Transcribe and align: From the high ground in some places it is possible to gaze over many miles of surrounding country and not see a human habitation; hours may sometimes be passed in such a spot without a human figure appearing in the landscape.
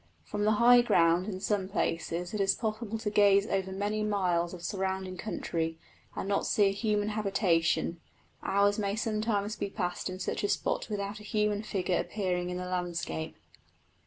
From 0.23 0.45
the 0.45 0.53
high 0.53 0.81
ground 0.81 1.27
in 1.27 1.39
some 1.39 1.69
places 1.69 2.33
it 2.33 2.41
is 2.41 2.55
possible 2.55 2.97
to 2.97 3.09
gaze 3.11 3.45
over 3.45 3.71
many 3.71 4.01
miles 4.01 4.51
of 4.51 4.63
surrounding 4.63 5.15
country 5.15 5.77
and 6.15 6.27
not 6.27 6.47
see 6.47 6.63
a 6.63 6.71
human 6.71 7.09
habitation; 7.09 8.01
hours 8.41 8.79
may 8.79 8.95
sometimes 8.95 9.55
be 9.55 9.69
passed 9.69 10.09
in 10.09 10.17
such 10.17 10.43
a 10.43 10.49
spot 10.49 10.89
without 10.89 11.19
a 11.19 11.23
human 11.23 11.61
figure 11.61 11.99
appearing 11.99 12.49
in 12.49 12.57
the 12.57 12.65
landscape. 12.65 13.35